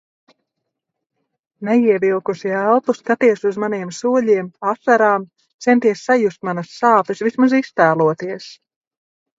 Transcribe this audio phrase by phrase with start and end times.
[1.67, 5.31] Neievilkusi elpu, skaties uz maniem soļiem, asarām,
[5.69, 8.55] centies sajust manas sāpes, vismaz iztēloties.